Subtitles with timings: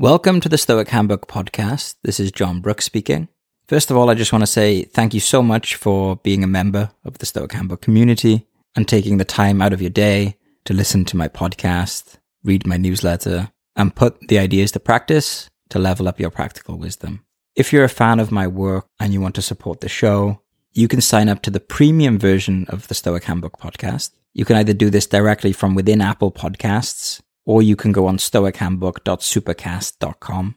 [0.00, 1.96] Welcome to the Stoic Handbook podcast.
[2.02, 3.28] This is Jon Brooks speaking.
[3.68, 6.46] First of all, I just want to say thank you so much for being a
[6.46, 10.72] member of the Stoic Handbook community and taking the time out of your day to
[10.72, 16.08] listen to my podcast, read my newsletter, and put the ideas to practice to level
[16.08, 17.22] up your practical wisdom.
[17.54, 20.40] If you're a fan of my work and you want to support the show,
[20.72, 24.12] you can sign up to the premium version of the Stoic Handbook podcast.
[24.32, 27.20] You can either do this directly from within Apple Podcasts
[27.50, 30.54] or you can go on stoichandbook.supercast.com.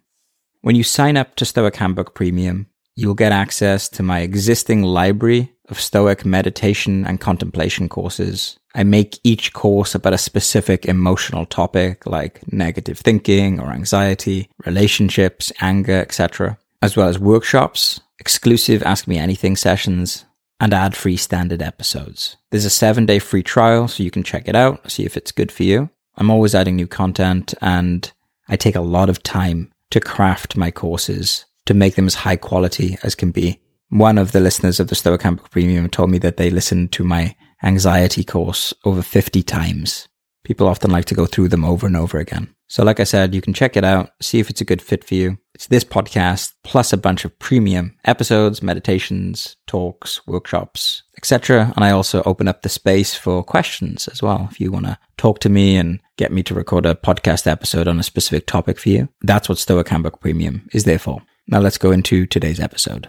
[0.62, 5.52] When you sign up to Stoic Handbook Premium, you'll get access to my existing library
[5.70, 8.60] of Stoic meditation and contemplation courses.
[8.76, 15.52] I make each course about a specific emotional topic like negative thinking or anxiety, relationships,
[15.62, 20.26] anger, etc., as well as workshops, exclusive Ask Me Anything sessions,
[20.60, 22.38] and ad free standard episodes.
[22.52, 25.32] There's a seven day free trial, so you can check it out, see if it's
[25.32, 25.90] good for you.
[26.18, 28.12] I'm always adding new content and
[28.48, 32.36] I take a lot of time to craft my courses to make them as high
[32.36, 33.60] quality as can be.
[33.90, 37.04] One of the listeners of the Stoic Handbook Premium told me that they listened to
[37.04, 40.08] my anxiety course over 50 times.
[40.44, 42.54] People often like to go through them over and over again.
[42.68, 45.04] So, like I said, you can check it out, see if it's a good fit
[45.04, 45.38] for you.
[45.54, 51.72] It's this podcast plus a bunch of premium episodes, meditations, talks, workshops, etc.
[51.76, 54.48] And I also open up the space for questions as well.
[54.52, 57.88] If you want to talk to me and get me to record a podcast episode
[57.88, 61.22] on a specific topic for you, that's what Stoic Handbook Premium is there for.
[61.48, 63.08] Now, let's go into today's episode.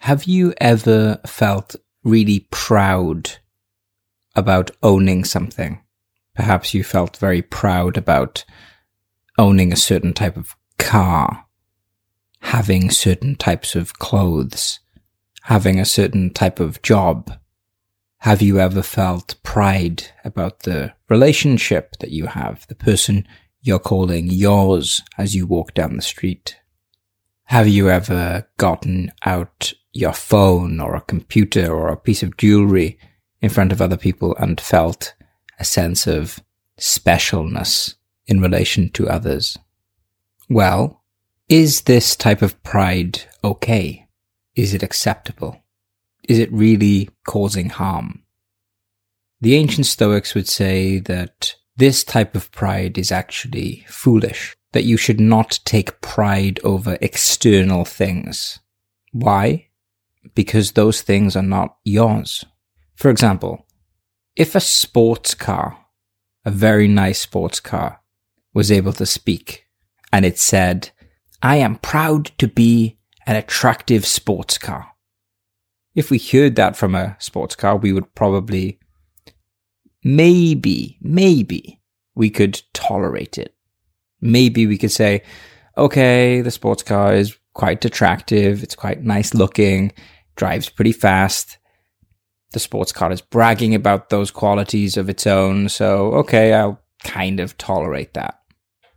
[0.00, 3.38] Have you ever felt really proud
[4.34, 5.80] about owning something?
[6.34, 8.44] Perhaps you felt very proud about
[9.38, 11.46] owning a certain type of car,
[12.40, 14.80] having certain types of clothes,
[15.42, 17.38] having a certain type of job.
[18.18, 23.26] Have you ever felt pride about the relationship that you have, the person
[23.60, 26.56] you're calling yours as you walk down the street?
[27.44, 32.98] Have you ever gotten out your phone or a computer or a piece of jewelry
[33.42, 35.14] in front of other people and felt
[35.58, 36.40] a sense of
[36.78, 39.58] specialness in relation to others.
[40.48, 41.02] Well,
[41.48, 44.06] is this type of pride okay?
[44.54, 45.62] Is it acceptable?
[46.28, 48.22] Is it really causing harm?
[49.40, 54.96] The ancient Stoics would say that this type of pride is actually foolish, that you
[54.96, 58.60] should not take pride over external things.
[59.10, 59.68] Why?
[60.34, 62.44] Because those things are not yours.
[62.94, 63.66] For example,
[64.36, 65.78] if a sports car,
[66.44, 68.00] a very nice sports car,
[68.54, 69.66] was able to speak
[70.12, 70.90] and it said,
[71.42, 74.88] I am proud to be an attractive sports car.
[75.94, 78.78] If we heard that from a sports car, we would probably,
[80.04, 81.80] maybe, maybe
[82.14, 83.54] we could tolerate it.
[84.20, 85.22] Maybe we could say,
[85.76, 88.62] okay, the sports car is quite attractive.
[88.62, 89.92] It's quite nice looking,
[90.36, 91.58] drives pretty fast
[92.52, 97.40] the sports car is bragging about those qualities of its own, so okay, I'll kind
[97.40, 98.38] of tolerate that.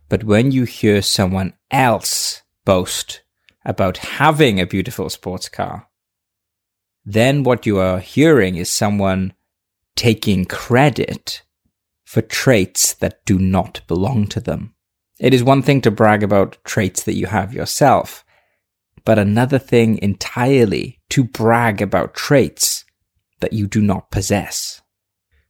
[0.08, 3.22] But when you hear someone else boast
[3.64, 5.88] about having a beautiful sports car,
[7.04, 9.32] then what you are hearing is someone
[9.96, 11.42] taking credit
[12.04, 14.74] for traits that do not belong to them.
[15.18, 18.24] It is one thing to brag about traits that you have yourself,
[19.04, 22.84] but another thing entirely to brag about traits
[23.40, 24.80] that you do not possess.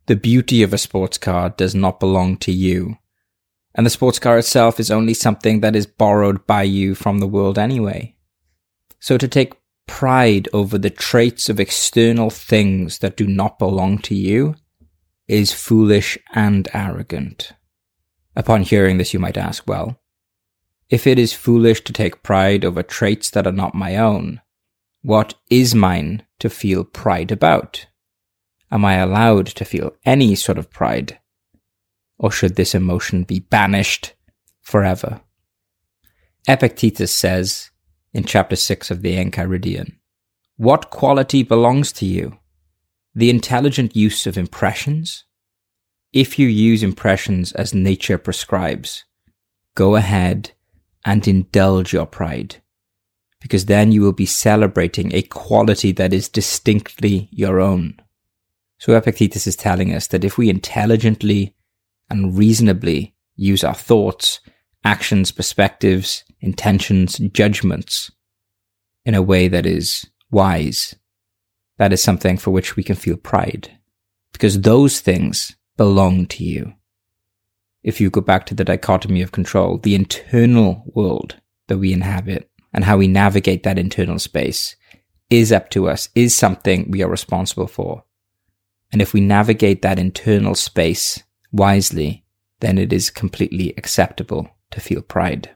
[0.07, 2.99] The beauty of a sports car does not belong to you.
[3.75, 7.27] And the sports car itself is only something that is borrowed by you from the
[7.27, 8.17] world anyway.
[9.01, 9.55] So to take
[9.87, 14.57] pride over the traits of external things that do not belong to you
[15.29, 17.53] is foolish and arrogant.
[18.35, 20.01] Upon hearing this, you might ask, well,
[20.89, 24.41] if it is foolish to take pride over traits that are not my own,
[25.07, 27.87] what is mine to feel pride about?
[28.73, 31.21] Am I allowed to feel any sort of pride?
[32.19, 34.15] Or should this emotion be banished
[34.61, 35.21] forever?
[36.49, 37.71] Epictetus says
[38.13, 39.93] in chapter 6 of the Enchiridion,
[40.57, 42.41] What quality belongs to you?
[43.15, 45.23] The intelligent use of impressions?
[46.13, 49.05] If you use impressions as nature prescribes,
[49.77, 50.51] go ahead
[51.05, 52.61] and indulge your pride
[53.47, 57.95] because then you will be celebrating a quality that is distinctly your own.
[58.79, 61.55] So Epictetus is telling us that if we intelligently
[62.11, 64.41] and reasonably use our thoughts,
[64.83, 68.11] actions, perspectives, intentions, judgments
[69.05, 70.97] in a way that is wise,
[71.79, 73.79] that is something for which we can feel pride
[74.33, 76.75] because those things belong to you.
[77.87, 81.37] if you go back to the dichotomy of control, the internal world
[81.69, 84.77] that we inhabit and how we navigate that internal space
[85.31, 88.05] is up to us, is something we are responsible for.
[88.93, 92.25] And if we navigate that internal space wisely,
[92.61, 95.51] then it is completely acceptable to feel pride.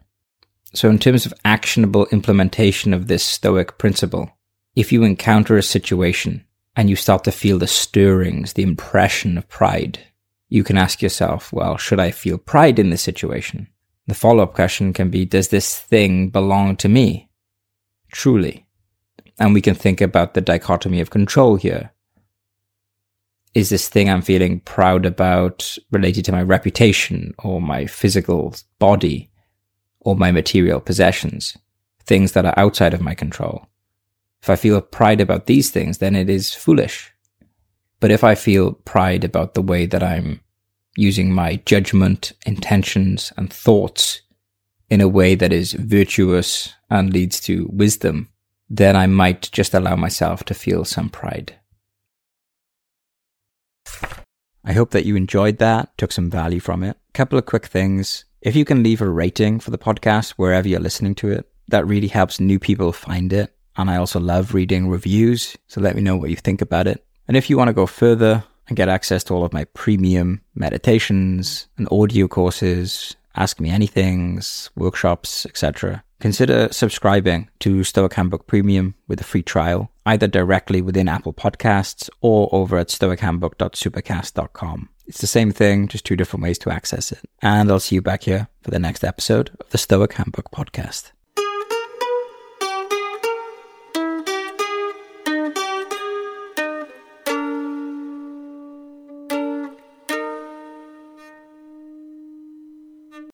[0.72, 4.30] So, in terms of actionable implementation of this Stoic principle,
[4.74, 6.44] if you encounter a situation
[6.74, 10.00] and you start to feel the stirrings, the impression of pride,
[10.48, 13.68] you can ask yourself, well, should I feel pride in this situation?
[14.06, 17.28] The follow up question can be, does this thing belong to me?
[18.12, 18.66] Truly.
[19.38, 21.92] And we can think about the dichotomy of control here.
[23.54, 29.30] Is this thing I'm feeling proud about related to my reputation or my physical body?
[30.00, 31.56] or my material possessions,
[32.04, 33.66] things that are outside of my control.
[34.42, 37.12] If I feel pride about these things, then it is foolish.
[38.00, 40.40] But if I feel pride about the way that I'm
[41.00, 44.20] using my judgment, intentions, and thoughts
[44.90, 48.28] in a way that is virtuous and leads to wisdom,
[48.68, 51.56] then I might just allow myself to feel some pride.
[54.62, 56.98] I hope that you enjoyed that, took some value from it.
[57.14, 58.24] Couple of quick things.
[58.42, 61.86] If you can leave a rating for the podcast wherever you're listening to it, that
[61.86, 63.56] really helps new people find it.
[63.76, 65.56] And I also love reading reviews.
[65.66, 67.04] So let me know what you think about it.
[67.26, 70.40] And if you want to go further and get access to all of my premium
[70.54, 78.94] meditations and audio courses, ask me anythings, workshops, etc., consider subscribing to Stoic Handbook Premium
[79.08, 84.88] with a free trial, either directly within Apple Podcasts or over at stoichandbook.supercast.com.
[85.06, 87.20] It's the same thing, just two different ways to access it.
[87.42, 91.10] And I'll see you back here for the next episode of the Stoic Handbook Podcast.